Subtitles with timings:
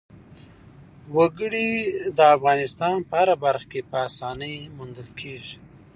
[1.15, 1.69] وګړي
[2.17, 5.57] د افغانستان په هره برخه کې په اسانۍ موندل کېږي.